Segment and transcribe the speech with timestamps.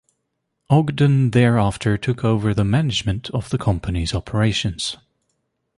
[0.67, 4.97] Ogden thereafter took over the management of the company's operations.